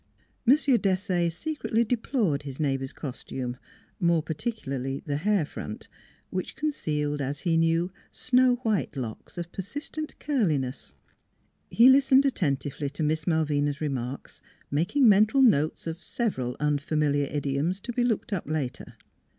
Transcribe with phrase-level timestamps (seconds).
[0.47, 0.55] M.
[0.55, 3.55] Desaye secretly deplored his neighbor's costume,
[3.99, 5.87] more particu larly the hair front,
[6.31, 10.95] which concealed, as he knew, snow white locks of persistent curliness.
[11.69, 14.41] He lis tened attentively to Miss Malvina's remarks,
[14.71, 18.95] making mental notes of several unfamiliar idi oms to be looked up later.